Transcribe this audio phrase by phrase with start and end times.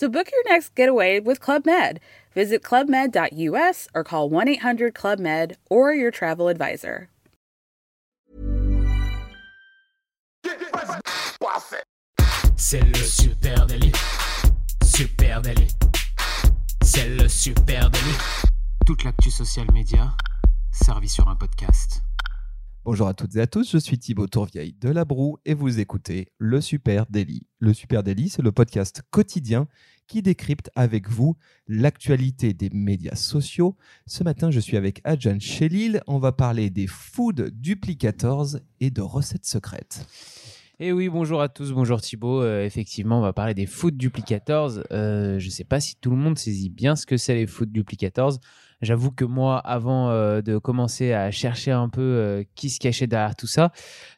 [0.00, 2.00] So book your next getaway with Club Med.
[2.34, 7.10] Visit clubmed.us or call 1 800 Club Med or your travel advisor.
[12.56, 13.92] C'est le super délit.
[14.82, 15.76] Super délit.
[16.82, 18.16] C'est le super délit.
[18.86, 20.14] Toute l'actu social média
[20.72, 22.00] servie sur un podcast.
[22.82, 25.80] Bonjour à toutes et à tous, je suis Thibaut Tourvieille de La Broue et vous
[25.80, 27.46] écoutez Le Super Daily.
[27.58, 29.68] Le Super Daily, c'est le podcast quotidien
[30.06, 31.36] qui décrypte avec vous
[31.68, 33.76] l'actualité des médias sociaux.
[34.06, 36.00] Ce matin, je suis avec Adjan Chelil.
[36.06, 40.06] On va parler des food duplicators et de recettes secrètes.
[40.82, 42.40] Et eh oui, bonjour à tous, bonjour Thibaut.
[42.40, 44.80] Euh, effectivement, on va parler des food duplicators.
[44.90, 47.46] Euh, je ne sais pas si tout le monde saisit bien ce que c'est les
[47.46, 48.38] food duplicators.
[48.82, 53.06] J'avoue que moi, avant euh, de commencer à chercher un peu euh, qui se cachait
[53.06, 53.72] derrière tout ça,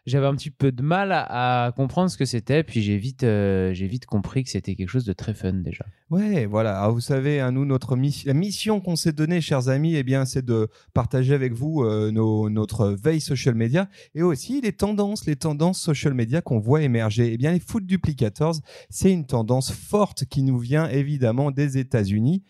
[0.06, 2.62] j'avais un petit peu de mal à, comprendre ce que c'était.
[2.62, 5.84] Puis j'ai vite, euh, vite compris que c'était quelque chose de très fun déjà.
[6.10, 6.78] Ouais, voilà.
[6.78, 10.04] Alors, vous savez, hein, nous, notre mission, la mission qu'on s'est donnée, chers amis, eh
[10.26, 11.84] c'est de partager avec vous
[12.50, 17.32] notre veille social media et aussi les tendances, les tendances social media qu'on voit émerger.
[17.32, 18.56] Eh bien, les food duplicators,
[18.90, 22.44] c'est une tendance forte qui nous vient évidemment des États-Unis,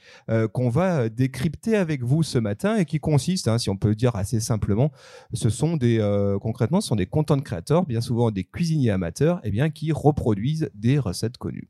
[0.52, 4.17] qu'on va décrypter avec vous ce matin et qui consiste, hein, si on peut dire
[4.17, 4.92] assez simplement,
[5.33, 9.48] ce sont des euh, concrètement, sont des content créateurs, bien souvent des cuisiniers amateurs, et
[9.48, 11.69] eh bien qui reproduisent des recettes connues.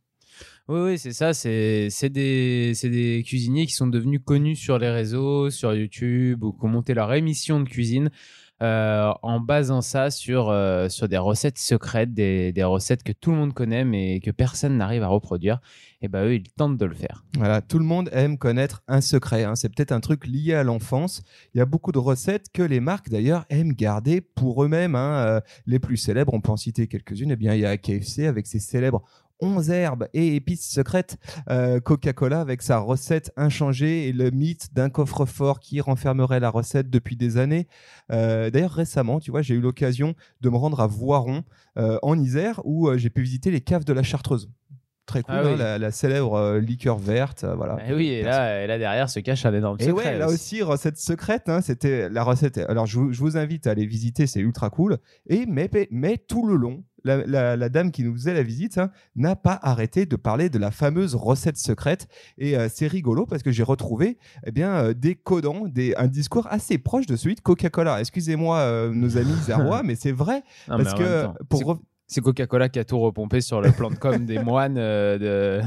[0.68, 1.34] Oui, oui, c'est ça.
[1.34, 6.64] C'est des, des cuisiniers qui sont devenus connus sur les réseaux, sur YouTube, ou qui
[6.64, 8.10] ont monté leur émission de cuisine
[8.62, 13.32] euh, en basant ça sur, euh, sur des recettes secrètes, des, des, recettes que tout
[13.32, 15.60] le monde connaît mais que personne n'arrive à reproduire.
[16.00, 17.24] Et ben eux, ils tentent de le faire.
[17.36, 19.42] Voilà, tout le monde aime connaître un secret.
[19.42, 19.56] Hein.
[19.56, 21.22] C'est peut-être un truc lié à l'enfance.
[21.54, 24.94] Il y a beaucoup de recettes que les marques d'ailleurs aiment garder pour eux-mêmes.
[24.94, 25.26] Hein.
[25.26, 27.32] Euh, les plus célèbres, on peut en citer quelques-unes.
[27.32, 29.02] Eh bien, il y a KFC avec ses célèbres
[29.42, 31.18] 11 herbes et épices secrètes.
[31.50, 36.88] Euh, Coca-Cola avec sa recette inchangée et le mythe d'un coffre-fort qui renfermerait la recette
[36.88, 37.66] depuis des années.
[38.10, 41.42] Euh, d'ailleurs, récemment, tu vois, j'ai eu l'occasion de me rendre à Voiron
[41.76, 44.48] euh, en Isère où j'ai pu visiter les caves de la Chartreuse
[45.04, 47.44] très cool, ah hein, la, célèbre liqueur verte.
[47.44, 47.76] voilà.
[47.80, 49.90] Et eh oui, et là, et là derrière se cache un énorme secret.
[49.90, 52.58] Et ouais, là aussi, recette secrète, hein, c'était la recette.
[52.58, 54.98] Alors je, vous invite à aller visiter, c'est ultra cool.
[55.26, 59.36] Et mais, mais tout le long, la, dame qui nous faisait la visite hein, n'a
[59.36, 62.08] pas arrêté de parler de la fameuse recette secrète.
[62.38, 66.08] Et euh, c'est rigolo parce que j'ai retrouvé eh bien, euh, des codants, des, un
[66.08, 68.00] discours assez proche de celui de Coca-Cola.
[68.00, 70.42] Excusez-moi, euh, nos amis zérois, mais c'est vrai.
[70.66, 71.80] parce que pour
[72.12, 75.16] c'est Coca-Cola qui a tout repompé sur le plan de com des moines euh,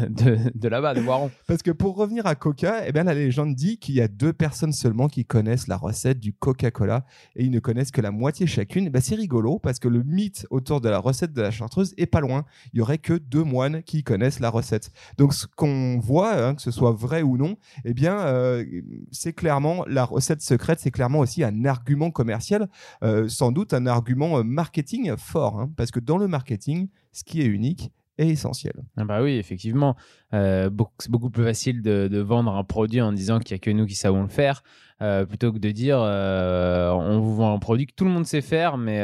[0.09, 1.31] de, de, là-bas, de Voiron.
[1.47, 4.31] Parce que pour revenir à Coca, eh bien, la légende dit qu'il y a deux
[4.31, 8.45] personnes seulement qui connaissent la recette du Coca-Cola et ils ne connaissent que la moitié
[8.45, 8.89] chacune.
[8.89, 12.05] Ben, c'est rigolo parce que le mythe autour de la recette de la chartreuse est
[12.05, 12.45] pas loin.
[12.73, 14.91] Il y aurait que deux moines qui connaissent la recette.
[15.17, 18.63] Donc ce qu'on voit, hein, que ce soit vrai ou non, eh bien, euh,
[19.11, 22.69] c'est clairement la recette secrète, c'est clairement aussi un argument commercial,
[23.03, 27.41] euh, sans doute un argument marketing fort, hein, parce que dans le marketing, ce qui
[27.41, 28.73] est unique est essentiel.
[28.97, 29.95] Ah bah oui, effectivement.
[30.33, 30.69] Euh,
[30.99, 33.85] c'est beaucoup plus facile de, vendre un produit en disant qu'il n'y a que nous
[33.85, 34.63] qui savons le faire,
[35.01, 38.25] euh, plutôt que de dire euh, on vous vend un produit que tout le monde
[38.25, 38.99] sait faire, mais,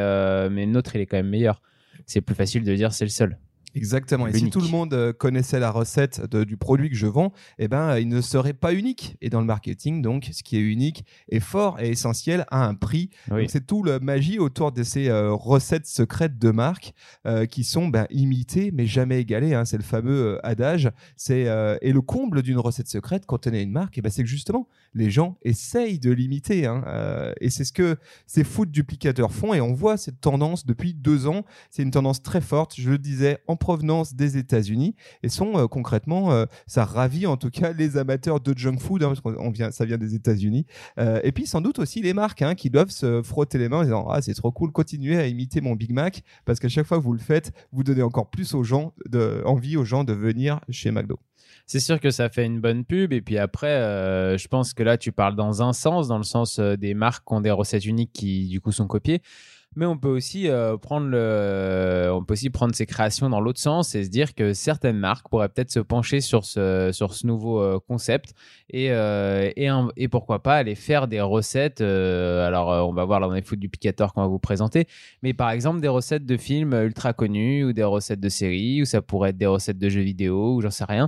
[0.50, 1.62] mais le nôtre, il est quand même meilleur.
[2.06, 3.38] C'est plus facile de dire c'est le seul.
[3.76, 4.28] Exactement.
[4.28, 7.68] Et si tout le monde euh, connaissait la recette du produit que je vends, eh
[7.68, 9.18] ben, il ne serait pas unique.
[9.22, 12.76] Et dans le marketing, donc, ce qui est unique est fort et essentiel à un
[12.76, 13.09] prix.
[13.48, 16.94] C'est tout le magie autour de ces euh, recettes secrètes de marque
[17.26, 19.54] euh, qui sont ben, imitées mais jamais égalées.
[19.54, 19.66] Hein.
[19.66, 20.90] C'est le fameux adage.
[21.16, 21.42] C'est
[21.82, 24.29] et le comble d'une recette secrète quand on est une marque, eh ben, c'est que
[24.29, 26.66] justement les gens essayent de l'imiter.
[26.66, 26.84] Hein.
[27.40, 29.53] et c'est ce que ces food duplicateurs font.
[29.53, 31.46] Et on voit cette tendance depuis deux ans.
[31.70, 32.76] C'est une tendance très forte.
[32.78, 37.37] Je le disais en provenance des États-Unis et sont euh, concrètement, euh, ça ravit en
[37.37, 40.66] tout cas les amateurs de junk food, hein, parce qu'on vient, ça vient des États-Unis.
[40.97, 43.79] Euh, et puis sans doute aussi les marques hein, qui doivent se frotter les mains
[43.79, 46.87] en disant ah c'est trop cool, continuez à imiter mon Big Mac parce qu'à chaque
[46.87, 50.03] fois que vous le faites, vous donnez encore plus aux gens de, envie aux gens
[50.03, 51.19] de venir chez McDo
[51.67, 53.13] c'est sûr que ça fait une bonne pub.
[53.13, 53.78] Et puis après,
[54.37, 57.34] je pense que là, tu parles dans un sens, dans le sens des marques qui
[57.34, 59.22] ont des recettes uniques qui, du coup, sont copiées.
[59.78, 63.59] Mais on peut aussi euh, prendre le, on peut aussi prendre ses créations dans l'autre
[63.59, 67.26] sens et se dire que certaines marques pourraient peut-être se pencher sur ce, sur ce
[67.26, 68.34] nouveau euh, concept
[68.70, 71.79] et, euh, et, pourquoi pas aller faire des recettes.
[71.79, 74.88] alors, on va voir là dans les foot duplicateur qu'on va vous présenter,
[75.23, 78.85] mais par exemple des recettes de films ultra connus ou des recettes de séries ou
[78.85, 81.08] ça pourrait être des recettes de jeux vidéo ou j'en sais rien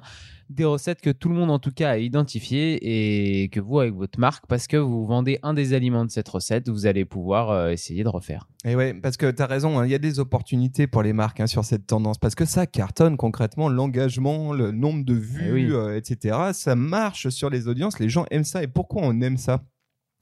[0.55, 3.93] des recettes que tout le monde en tout cas a identifiées et que vous avec
[3.93, 7.49] votre marque, parce que vous vendez un des aliments de cette recette, vous allez pouvoir
[7.49, 8.47] euh, essayer de refaire.
[8.65, 11.13] Et ouais, parce que tu as raison, hein, il y a des opportunités pour les
[11.13, 15.19] marques hein, sur cette tendance, parce que ça cartonne concrètement, l'engagement, le nombre de eh
[15.19, 16.37] vues, euh, etc.
[16.53, 18.63] Ça marche sur les audiences, les gens aiment ça.
[18.63, 19.63] Et pourquoi on aime ça?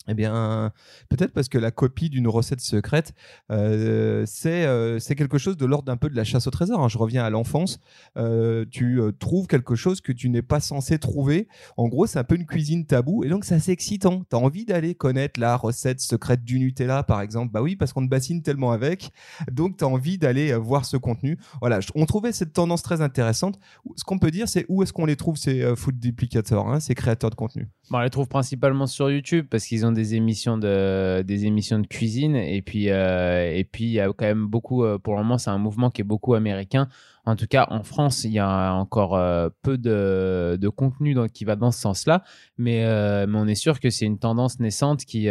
[0.07, 0.71] Eh bien,
[1.09, 3.13] peut-être parce que la copie d'une recette secrète,
[3.51, 6.79] euh, euh, c'est quelque chose de l'ordre d'un peu de la chasse au trésor.
[6.79, 6.89] Hein.
[6.89, 7.79] Je reviens à l'enfance.
[8.17, 11.47] Euh, tu trouves quelque chose que tu n'es pas censé trouver.
[11.77, 13.23] En gros, c'est un peu une cuisine tabou.
[13.23, 14.23] Et donc, c'est excitant.
[14.29, 17.51] Tu as envie d'aller connaître la recette secrète du Nutella, par exemple?
[17.51, 19.11] Bah oui, parce qu'on te bassine tellement avec.
[19.51, 21.37] Donc, tu as envie d'aller voir ce contenu.
[21.59, 23.59] Voilà, on trouvait cette tendance très intéressante.
[23.95, 26.95] Ce qu'on peut dire, c'est où est-ce qu'on les trouve, ces food duplicators, hein, ces
[26.95, 27.69] créateurs de contenu?
[27.91, 31.79] Bon, On les trouve principalement sur YouTube parce qu'ils ont des émissions de des émissions
[31.79, 32.35] de cuisine.
[32.35, 35.37] Et puis euh, et puis il y a quand même beaucoup euh, pour le moment
[35.37, 36.87] c'est un mouvement qui est beaucoup américain.
[37.25, 41.45] En tout cas en France il y a encore euh, peu de, de contenu qui
[41.45, 42.23] va dans ce sens-là.
[42.57, 42.81] Mais
[43.27, 45.27] mais on est sûr que c'est une tendance naissante qui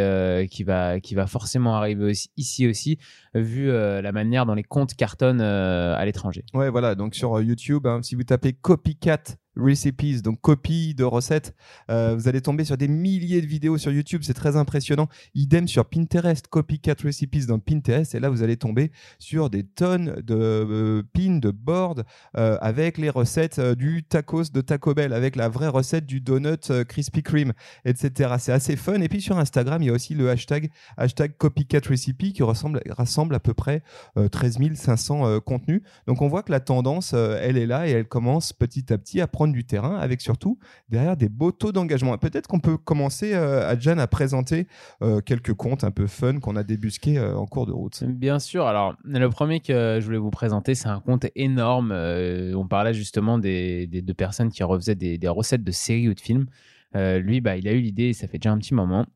[0.51, 2.99] qui va qui va forcément arriver ici aussi
[3.35, 6.45] vu la manière dont les comptes cartonnent à l'étranger.
[6.55, 6.95] Ouais voilà.
[6.95, 11.55] Donc sur YouTube hein, si vous tapez copycat recipes, donc copie de recettes.
[11.91, 15.09] Euh, vous allez tomber sur des milliers de vidéos sur YouTube, c'est très impressionnant.
[15.35, 20.21] Idem sur Pinterest, copycat recipes dans Pinterest, et là vous allez tomber sur des tonnes
[20.23, 22.03] de euh, pins, de boards
[22.37, 26.85] euh, avec les recettes du tacos de Taco Bell, avec la vraie recette du donut
[26.89, 27.53] Krispy Kreme,
[27.85, 28.35] etc.
[28.39, 29.01] C'est assez fun.
[29.01, 32.83] Et puis sur Instagram, il y a aussi le hashtag, hashtag copycat recipe qui ressemble,
[32.89, 33.83] rassemble à peu près
[34.31, 35.83] 13 500 contenus.
[36.07, 39.21] Donc on voit que la tendance, elle est là et elle commence petit à petit
[39.21, 40.59] à prendre du terrain avec surtout
[40.89, 42.17] derrière des beaux taux d'engagement.
[42.19, 44.67] Peut-être qu'on peut commencer, euh, Adjan, à présenter
[45.03, 48.03] euh, quelques comptes un peu fun qu'on a débusqués euh, en cours de route.
[48.05, 48.67] Bien sûr.
[48.67, 51.93] Alors, le premier que je voulais vous présenter, c'est un compte énorme.
[51.93, 56.47] on parlait justement des, deux personnes qui refaisaient des, recettes de séries ou de films.
[56.95, 59.07] lui, bah, il a eu l'idée, ça fait déjà un petit moment.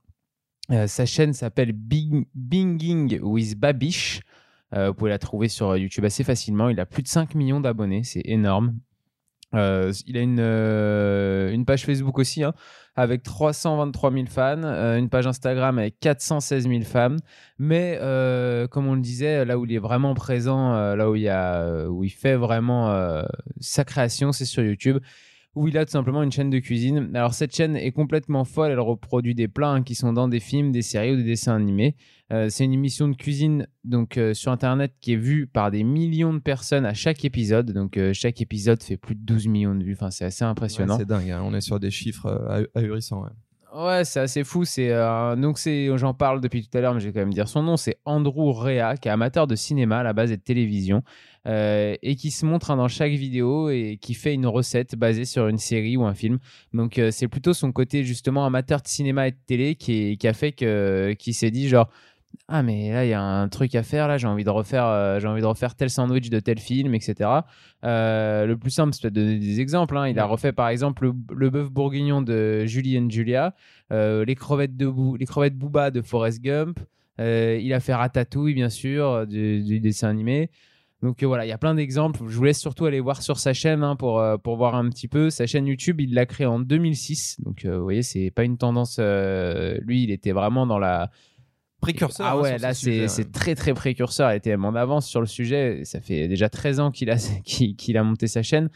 [0.87, 4.23] sa chaîne s'appelle Binging with Babish.
[4.73, 6.69] vous pouvez la trouver sur YouTube assez facilement.
[6.69, 8.75] Il a plus de 5 millions d'abonnés, c'est énorme.
[9.55, 12.53] Euh, il a une, euh, une page Facebook aussi, hein,
[12.97, 17.17] avec 323 000 fans, euh, une page Instagram avec 416 000 fans.
[17.59, 17.99] Mais
[18.71, 21.89] comme on le disait, là où il est vraiment présent, là où il, y a,
[21.89, 23.23] où il fait vraiment
[23.61, 24.99] sa création, c'est sur YouTube
[25.55, 27.11] où il a tout simplement une chaîne de cuisine.
[27.15, 30.41] Alors cette chaîne est complètement folle, elle reproduit des plats hein, qui sont dans des
[30.41, 31.97] films, des séries ou des dessins animés.
[32.33, 35.85] Euh, c'est une émission de cuisine donc euh, sur internet qui est vue par des
[35.85, 37.73] millions de personnes à chaque épisode.
[37.73, 39.95] Donc euh, chaque épisode fait plus de 12 millions de vues.
[39.95, 40.99] Enfin, c'est assez impressionnant.
[40.99, 41.31] c'est dingue.
[41.31, 41.43] Hein.
[41.45, 43.23] On est sur des chiffres ahurissants.
[43.23, 43.31] Ouais.
[44.05, 44.65] C'est assez fou.
[44.65, 44.91] C'est
[45.37, 47.63] donc c'est, j'en parle depuis tout à l'heure, mais je vais quand même dire son
[47.63, 47.77] nom.
[47.77, 51.03] C'est Andrew Rea, qui est amateur de cinéma à la base et de télévision,
[51.47, 55.49] et qui se montre hein, dans chaque vidéo et qui fait une recette basée sur
[55.49, 56.39] une série ou un film.
[56.73, 60.33] Donc c'est plutôt son côté justement amateur de cinéma et de télé qui, qui a
[60.33, 61.91] fait que qui s'est dit genre
[62.49, 64.87] ah mais là il y a un truc à faire là j'ai envie de refaire
[64.87, 67.31] euh, j'ai envie de refaire tel sandwich de tel film etc
[67.85, 70.09] euh, le plus simple c'est de donner des exemples hein.
[70.09, 73.55] il a refait par exemple le, bœuf bourguignon de Julie and Julia
[73.93, 76.79] euh, les crevettes de les crevettes Booba de Forrest Gump
[77.19, 80.51] il a fait Ratatouille bien sûr du, dessin animé
[81.03, 82.21] donc voilà, il y a plein d'exemples.
[82.29, 85.07] Je vous laisse surtout aller voir sur sa chaîne hein, pour, pour voir un petit
[85.07, 85.29] peu.
[85.29, 87.43] Sa chaîne YouTube, il l'a créée en 2006.
[87.43, 88.99] Donc vous voyez, c'est pas une tendance.
[88.99, 91.11] lui, il était vraiment dans la,
[91.85, 92.27] précurseur.
[92.27, 94.33] Ah hein, ouais, là c'est très très précurseur.
[94.33, 95.83] Il était en avance sur le sujet.
[95.85, 98.71] Ça fait déjà 13 ans qu'il a, qu'il a monté sa chaîne.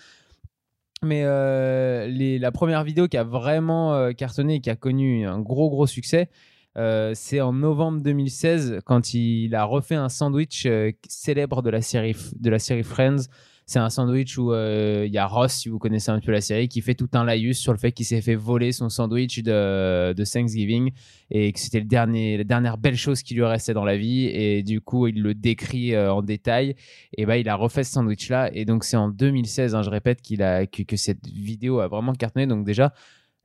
[1.02, 5.26] Mais euh, les, la première vidéo qui a vraiment euh, cartonné et qui a connu
[5.26, 6.28] un gros gros succès,
[6.76, 10.66] euh, c'est en novembre 2016 quand il a refait un sandwich
[11.08, 13.28] célèbre de la série, de la série Friends
[13.68, 16.40] c'est un sandwich où euh, il y a Ross, si vous connaissez un peu la
[16.40, 19.42] série, qui fait tout un laïus sur le fait qu'il s'est fait voler son sandwich
[19.42, 20.90] de, de Thanksgiving
[21.30, 24.24] et que c'était le dernier, la dernière belle chose qui lui restait dans la vie.
[24.24, 26.76] Et du coup, il le décrit euh, en détail.
[27.18, 28.48] Et bah, il a refait ce sandwich-là.
[28.54, 31.88] Et donc, c'est en 2016, hein, je répète, qu'il a, que, que cette vidéo a
[31.88, 32.46] vraiment cartonné.
[32.46, 32.94] Donc, déjà,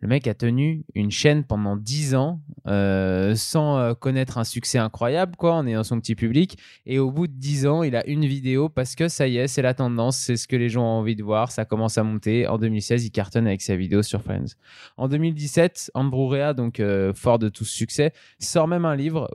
[0.04, 4.78] Le mec a tenu une chaîne pendant 10 ans euh, sans euh, connaître un succès
[4.78, 6.58] incroyable, quoi, en ayant son petit public.
[6.86, 9.48] Et au bout de 10 ans, il a une vidéo parce que ça y est,
[9.48, 12.04] c'est la tendance, c'est ce que les gens ont envie de voir, ça commence à
[12.04, 12.48] monter.
[12.48, 14.58] En 2016, il cartonne avec sa vidéo sur Friends.
[14.98, 19.30] En 2017, Andrew Rea, donc euh, fort de tout succès, sort même un livre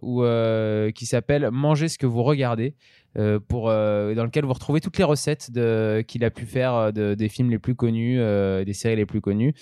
[0.93, 2.75] qui s'appelle Manger ce que vous regardez.
[3.17, 5.51] Euh, pour, euh, dans lequel vous retrouvez toutes les recettes
[6.07, 9.21] qu'il a pu faire euh, de, des films les plus connus, des séries les plus
[9.21, 9.55] connues.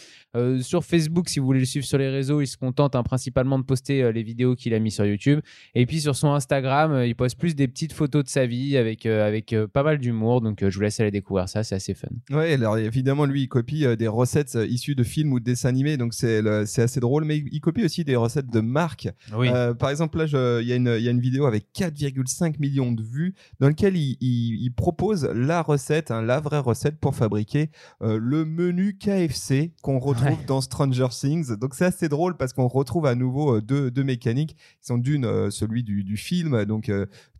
[0.61, 3.59] sur Facebook, si vous voulez le suivre sur les réseaux, il se contente hein, principalement
[3.59, 5.41] de poster les vidéos qu'il a mis sur YouTube.
[5.75, 9.07] Et puis sur son Instagram, il poste plus des petites photos de sa vie avec,
[9.07, 10.41] avec pas mal d'humour.
[10.41, 12.09] Donc je vous laisse aller découvrir ça, c'est assez fun.
[12.31, 15.97] Ouais, alors évidemment, lui, il copie des recettes issues de films ou de dessins animés,
[15.97, 16.43] donc c'est
[16.79, 19.09] assez drôle, mais il copie aussi des recettes de marques.
[19.37, 19.49] Oui.
[19.79, 23.69] par exemple, là, il y, y, a une vidéo avec 4,5 millions de vues dans
[23.69, 27.71] lequel il, propose la recette, hein, la vraie recette pour fabriquer
[28.03, 31.57] euh, le menu KFC qu'on retrouve dans Stranger Things.
[31.57, 34.99] Donc c'est assez drôle parce qu'on retrouve à nouveau euh, deux, deux, mécaniques qui sont
[34.99, 36.91] d'une euh, celui du, du, film, donc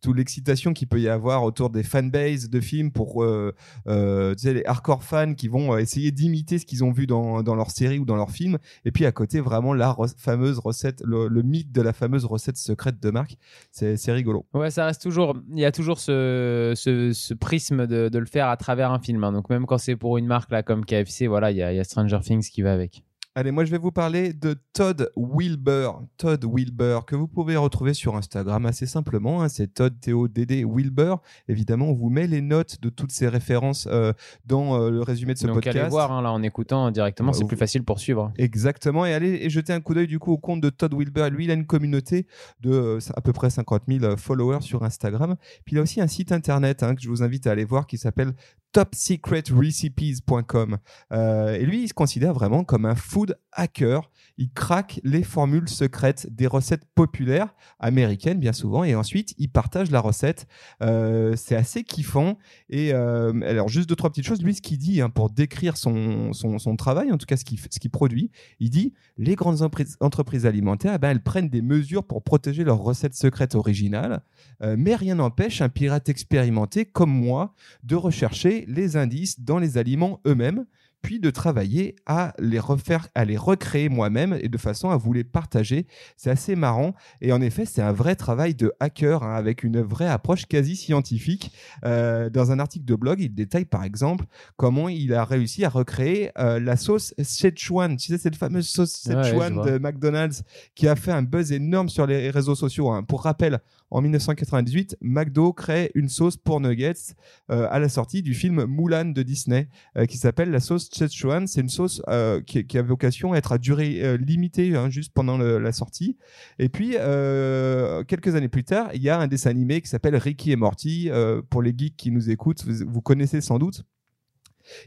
[0.01, 3.93] toute l'excitation qu'il peut y avoir autour des fanbases de films pour tu
[4.37, 7.71] sais, les hardcore fans qui vont essayer d'imiter ce qu'ils ont vu dans, dans, leur
[7.71, 8.59] série ou dans leur film.
[8.85, 12.57] Et puis à côté vraiment la fameuse recette, le, le, mythe de la fameuse recette
[12.57, 13.37] secrète de Marc.
[13.71, 14.47] C'est rigolo.
[14.55, 18.91] Ouais, ça reste toujours, il y a toujours ce, prisme de, le faire à travers
[18.91, 19.25] un film.
[19.25, 19.33] Hein.
[19.33, 22.21] Donc même quand c'est pour une marque là comme KFC, voilà, il y, a Stranger
[22.23, 23.03] Things qui va avec.
[23.39, 26.01] Allez, moi je vais vous parler de Todd Wilbur.
[26.17, 29.43] Todd Wilbur, que vous pouvez retrouver sur Instagram assez simplement.
[29.43, 29.51] Hein.
[29.51, 31.21] c'est Todd T-O-D-D Wilbur.
[31.47, 34.15] Évidemment, on vous met les notes de toutes ces références euh,
[34.47, 35.77] dans euh, le résumé de ce Donc, podcast.
[35.77, 38.33] allez voir hein, là en écoutant directement, c'est plus facile pour suivre.
[38.39, 39.05] Exactement.
[39.05, 41.29] Et allez et jeter un coup d'œil du coup au compte de Todd Wilbur.
[41.29, 42.27] Lui, il a une communauté
[42.61, 45.37] de euh, à peu près 50 000 followers sur Instagram.
[45.67, 47.87] Puis il a aussi un site internet hein, que je vous invite à aller voir
[47.87, 48.33] qui s'appelle
[48.77, 50.77] topsecretrecipes.com.
[51.11, 54.11] Euh, et lui, il se considère vraiment comme un food hacker.
[54.37, 59.91] Il craque les formules secrètes des recettes populaires américaines, bien souvent, et ensuite il partage
[59.91, 60.47] la recette.
[60.83, 62.37] Euh, c'est assez kiffant.
[62.69, 64.43] Et euh, alors, juste deux, trois petites choses.
[64.43, 67.59] Lui, ce qu'il dit hein, pour décrire son, son, travail, en tout cas ce qu'il
[67.59, 68.31] ce produit,
[68.61, 69.63] il dit les grandes
[70.01, 74.21] entreprises alimentaires, eh ben, elles prennent des mesures pour protéger leurs recettes secrètes originales,
[74.61, 77.55] mais rien n'empêche un pirate expérimenté comme moi
[77.85, 80.67] de rechercher les indices dans les aliments eux-mêmes,
[81.07, 85.13] puis de travailler à les refaire, à les recréer moi-même et de façon à vous
[85.13, 85.87] les partager.
[86.17, 89.83] C'est assez marrant et en effet, c'est un vrai travail de hacker hein, avec une
[89.83, 91.53] vraie approche quasi scientifique.
[91.85, 94.25] Euh, dans un article de blog, il détaille par exemple
[94.57, 97.97] comment il a réussi à recréer euh, la sauce Szechuan.
[97.97, 100.43] Tu sais, cette fameuse sauce Szechuan de McDonald's
[100.75, 102.91] qui a fait un buzz énorme sur les réseaux sociaux.
[102.91, 103.05] Hein.
[103.05, 107.15] Pour rappel, en 1998, McDo crée une sauce pour nuggets
[107.51, 111.47] euh, à la sortie du film Mulan de Disney euh, qui s'appelle la sauce Szechuan.
[111.47, 115.39] C'est une sauce euh, qui, a vocation à être à durée limitée hein, juste pendant
[115.39, 116.17] la sortie.
[116.59, 120.53] Et puis, quelques années plus tard, il y a un dessin animé qui s'appelle Ricky
[120.53, 121.11] et Morty.
[121.49, 123.85] pour les geeks qui nous écoutent, vous connaissez sans doute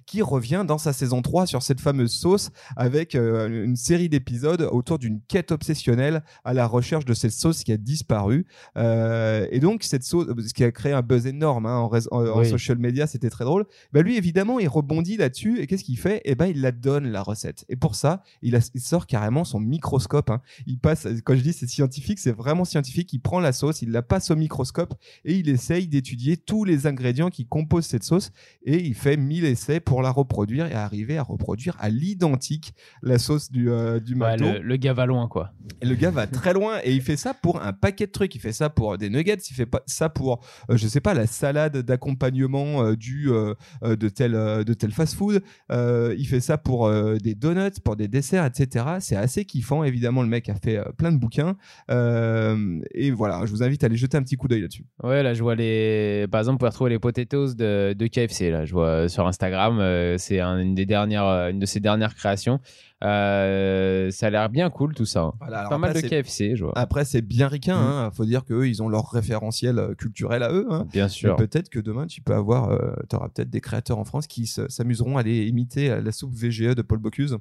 [0.05, 4.67] qui revient dans sa saison 3 sur cette fameuse sauce avec euh, une série d'épisodes
[4.71, 8.45] autour d'une quête obsessionnelle à la recherche de cette sauce qui a disparu.
[8.77, 12.77] Euh, et donc, cette sauce, ce qui a créé un buzz énorme hein, en, social
[12.77, 13.65] media, c'était très drôle.
[13.93, 16.21] Bah, lui, évidemment, il rebondit là-dessus et qu'est-ce qu'il fait?
[16.25, 17.65] Eh ben, il la donne, la recette.
[17.69, 20.29] Et pour ça, il, sort carrément son microscope.
[20.29, 20.41] Hein.
[20.65, 23.11] Il passe, quand je dis c'est scientifique, c'est vraiment scientifique.
[23.13, 24.93] Il prend la sauce, il la passe au microscope
[25.25, 28.31] et il essaye d'étudier tous les ingrédients qui composent cette sauce
[28.63, 32.73] et il fait 1000 essais pour la reproduire et arriver à reproduire à l'identique
[33.03, 35.51] la sauce du, euh, du le, gars va loin, quoi.
[35.81, 38.33] Et le gars va très loin et il fait ça pour un paquet de trucs.
[38.33, 41.13] Il fait ça pour des nuggets, il fait pas ça pour, euh, je sais pas,
[41.13, 45.43] la salade d'accompagnement euh, du de tel de tel fast-food.
[45.69, 48.85] il fait ça pour des donuts, pour des desserts, etc.
[48.99, 49.83] C'est assez kiffant.
[49.83, 51.55] Évidemment, le mec a fait plein de bouquins.
[51.89, 54.85] et voilà, je vous invite à aller jeter un petit coup d'œil là-dessus.
[55.03, 56.27] Ouais, là, je vois les.
[56.31, 58.49] Par exemple, vous pouvez retrouver les potatoes de, de KFC.
[58.49, 59.58] Là, je vois sur Instagram.
[59.67, 62.59] Euh, c'est une des dernières, euh, une de ses dernières créations.
[63.03, 65.21] Euh, ça a l'air bien cool tout ça.
[65.21, 65.33] Hein.
[65.69, 66.77] pas mal de KFC, je vois.
[66.77, 67.77] Après, c'est bien ricain.
[67.77, 67.87] Il mm.
[67.87, 68.11] hein.
[68.11, 70.67] faut dire qu'eux, ils ont leur référentiel culturel à eux.
[70.69, 70.87] Hein.
[70.91, 71.35] Bien sûr.
[71.35, 72.77] Peut-être que demain, tu peux avoir,
[73.09, 76.75] tu auras peut-être des créateurs en France qui s'amuseront à aller imiter la soupe VGE
[76.75, 77.37] de Paul Bocuse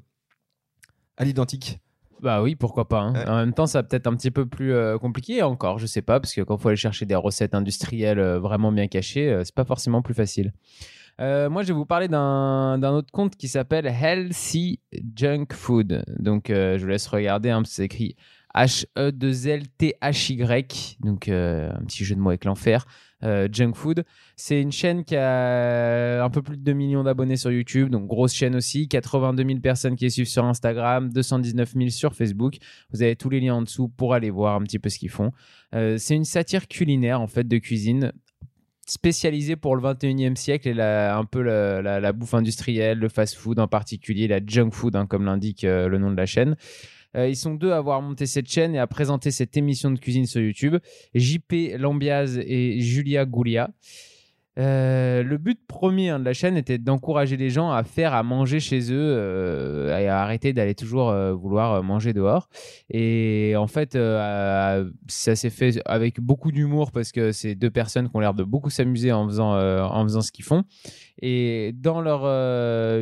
[1.17, 1.81] à l'identique.
[2.21, 3.01] Bah oui, pourquoi pas.
[3.01, 6.35] En même temps, ça peut-être un petit peu plus compliqué encore, je sais pas, parce
[6.35, 10.03] que quand il faut aller chercher des recettes industrielles vraiment bien cachées, c'est pas forcément
[10.03, 10.53] plus facile.
[11.21, 14.81] Euh, moi, je vais vous parler d'un autre compte qui s'appelle Healthy
[15.17, 16.05] Junk Food.
[16.19, 18.17] Donc, euh, je vous laisse regarder, hein, c'est écrit
[18.55, 20.97] H-E-2-L-T-H-Y.
[21.01, 22.87] Donc, euh, un petit jeu de mots avec l'enfer.
[23.21, 24.05] Junk Food.
[24.37, 28.07] C'est une chaîne qui a un peu plus de 2 millions d'abonnés sur YouTube, donc
[28.07, 28.87] grosse chaîne aussi.
[28.87, 32.59] 82 000 personnes qui les suivent sur Instagram, 219 000 sur Facebook.
[32.93, 35.11] Vous avez tous les liens en dessous pour aller voir un petit peu ce qu'ils
[35.11, 35.33] font.
[35.73, 38.13] c'est une satire culinaire en fait de cuisine
[38.91, 43.69] spécialisé pour le 21e siècle et la, un peu la, bouffe industrielle, le fast-food en
[43.69, 46.57] particulier, la junk food, hein, comme l'indique euh, le nom de la chaîne.
[47.17, 49.99] Euh, ils sont deux à avoir monté cette chaîne et à présenter cette émission de
[49.99, 50.77] cuisine sur YouTube.
[51.15, 53.71] JP Lambiaz et Julia Goulia.
[54.59, 58.23] Euh, le but premier hein, de la chaîne était d'encourager les gens à faire à
[58.23, 62.49] manger chez eux euh, et à arrêter d'aller toujours euh, vouloir manger dehors.
[62.91, 68.17] Et en fait, ça s'est fait avec beaucoup d'humour parce que c'est deux personnes qui
[68.17, 70.65] ont l'air de beaucoup s'amuser en faisant, en faisant ce qu'ils font.
[71.23, 72.23] Et dans leur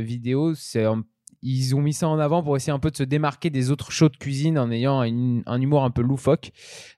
[0.00, 1.02] vidéo, c'est un
[1.42, 3.90] ils ont mis ça en avant pour essayer un peu de se démarquer des autres
[3.90, 6.50] shows de cuisine en ayant un humour un peu loufoque.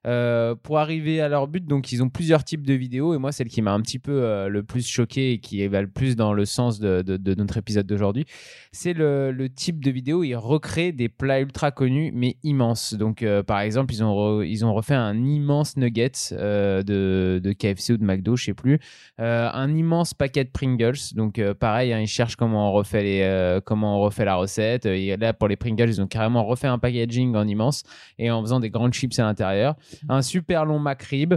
[0.07, 3.33] Euh, pour arriver à leur but, donc ils ont plusieurs types de vidéos et moi
[3.33, 6.17] celle qui m'a un petit peu euh, le plus choqué et qui va le plus
[6.17, 7.03] dans le sens de,
[7.35, 8.25] notre épisode d'aujourd'hui,
[8.73, 12.95] c'est le, type de vidéo ils recréent des plats ultra connus mais immenses.
[12.95, 17.95] Donc euh, par exemple ils ont, ils ont refait un immense nugget de, de, KFC
[17.95, 18.79] ou de McDo, je sais plus,
[19.19, 21.15] un immense paquet de Pringles.
[21.15, 24.87] Donc pareil, hein, ils cherchent comment on refait les, comment on refait la recette.
[24.87, 27.83] Et là, pour les Pringles, ils ont carrément refait un packaging en immense
[28.19, 29.75] et en faisant des grandes chips à l'intérieur.
[30.09, 31.35] Un super long McRib.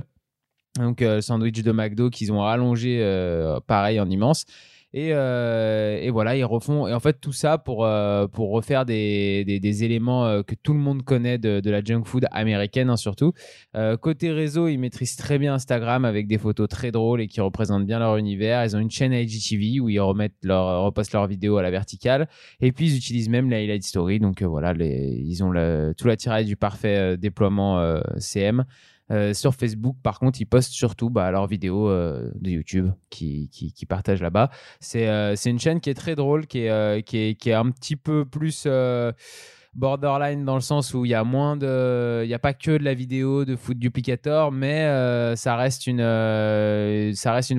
[0.80, 4.46] Donc, euh, sandwich de McDo qu'ils ont rallongé, euh, pareil, en immense.
[4.96, 6.88] Euh, et, voilà, ils refont.
[6.88, 10.74] Et en fait, tout ça pour, euh, pour refaire des, des, éléments euh, que tout
[10.74, 13.34] le monde connaît de, la junk food américaine, hein, surtout.
[14.02, 17.86] côté réseau, ils maîtrisent très bien Instagram avec des photos très drôles et qui représentent
[17.86, 18.64] bien leur univers.
[18.66, 22.28] Ils ont une chaîne IGTV où ils remettent leur, repostent leurs vidéos à la verticale.
[22.60, 24.20] Et puis, ils utilisent même la Highlight Story.
[24.20, 28.66] Donc voilà, ils ont le, tout l'attirail du parfait déploiement CM.
[29.12, 33.50] Euh, sur Facebook, par contre, ils postent surtout bah, leurs vidéos euh, de YouTube qui,
[33.88, 34.50] partagent là-bas.
[34.96, 38.68] Euh, c'est une chaîne qui est très drôle, qui est, un petit peu plus
[39.74, 42.72] borderline dans le sens où il y a moins de il y a pas que
[42.78, 44.84] de la vidéo de foot duplicator mais
[45.38, 46.02] ça reste une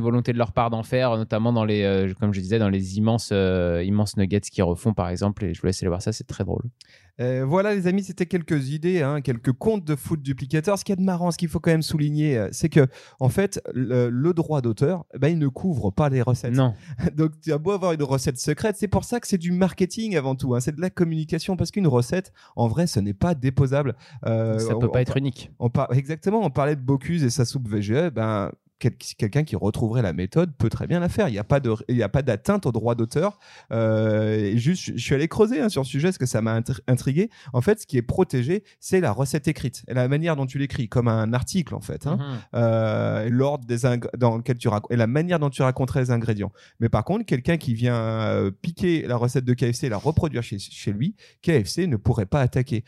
[0.01, 3.33] volonté de leur part d'en faire notamment dans les comme je disais dans les immenses
[3.33, 6.65] nuggets qu'ils refont par exemple je vous laisse aller voir ça c'est très drôle
[7.21, 10.79] euh, voilà, les amis, c'était quelques idées, hein, quelques comptes de foot duplicateurs.
[10.79, 12.87] Ce qui est de marrant, ce qu'il faut quand même souligner, euh, c'est que,
[13.21, 16.55] en fait, le, droit d'auteur, ben, il ne couvre pas les recettes.
[16.55, 16.75] Non.
[17.17, 20.17] Donc, tu as beau avoir une recette secrète, c'est pour ça que c'est du marketing
[20.17, 20.55] avant tout.
[20.55, 20.61] Hein.
[20.61, 23.95] c'est de la communication parce qu'une recette, en vrai, ce n'est pas déposable.
[24.27, 25.51] Euh, ça peut pas être unique.
[25.59, 26.45] On exactement.
[26.45, 28.11] On parlait de Bocuse et sa soupe VGE.
[28.11, 28.51] Ben,
[28.91, 31.29] quelqu'un qui retrouverait la méthode peut très bien la faire.
[31.29, 33.39] Il n'y a pas de, il a pas d'atteinte au droit d'auteur.
[33.73, 37.31] Euh, juste, je suis allé creuser hein, sur le sujet parce que ça m'a intrigué.
[37.53, 40.59] En fait, ce qui est protégé, c'est la recette écrite et la manière dont tu
[40.59, 42.07] l'écris, comme un article en fait.
[42.07, 42.17] Hein.
[42.17, 42.39] Mhm.
[42.55, 43.79] Euh, l'ordre des
[44.17, 46.53] dans lequel tu et la manière dont tu raconterais les ingrédients.
[46.81, 50.43] Mais par contre, quelqu'un qui vient euh, piquer la recette de KFC et la reproduire
[50.43, 52.85] chez, chez lui, KFC ne pourrait pas attaquer.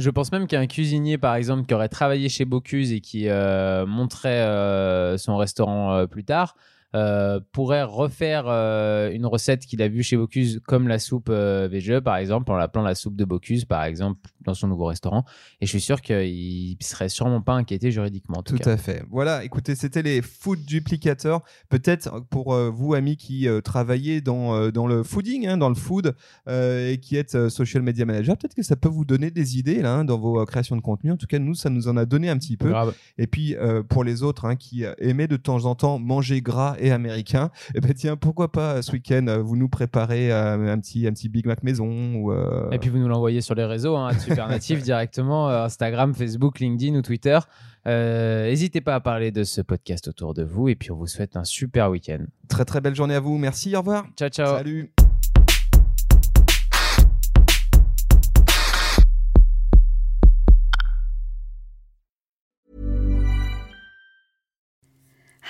[0.00, 3.84] Je pense même qu'un cuisinier, par exemple, qui aurait travaillé chez Bocuse et qui euh,
[3.84, 6.56] montrait euh, son restaurant euh, plus tard,
[6.96, 11.68] euh, pourrait refaire euh, une recette qu'il a vue chez Bocuse, comme la soupe euh,
[11.70, 15.24] VGE, par exemple, en l'appelant la soupe de Bocuse, par exemple, dans son nouveau restaurant.
[15.60, 18.42] Et je suis sûr qu'il serait sûrement pas inquiété juridiquement.
[18.42, 19.04] tout, à fait.
[19.08, 21.42] Voilà, écoutez, c'était les food duplicateurs.
[21.68, 26.16] Peut-être pour vous, amis qui travaillez dans, dans le fooding, hein, dans le food,
[26.48, 29.94] et qui êtes social media manager, peut-être que ça peut vous donner des idées là,
[29.94, 31.12] hein, dans vos créations de contenu.
[31.12, 32.72] En tout cas, nous, ça nous en a donné un petit peu.
[33.16, 33.54] Et puis,
[33.88, 37.78] pour les autres hein, qui aimaient de temps en temps manger gras et américain, et
[37.78, 41.12] eh ben tiens, pourquoi pas ce week-end, euh, vous nous préparez euh, un petit un
[41.12, 44.10] petit Big Mac maison ou euh, Et puis vous nous l'envoyez sur les réseaux, hein,
[44.18, 47.38] Supernatif directement, Instagram, Facebook, LinkedIn ou Twitter.
[47.86, 51.36] N'hésitez pas à parler de ce podcast autour de vous et puis on vous souhaite
[51.36, 52.24] un super week-end.
[52.48, 53.38] Très très belle journée à vous.
[53.38, 54.06] Merci, au revoir.
[54.16, 54.56] Ciao ciao.
[54.58, 54.92] Salut.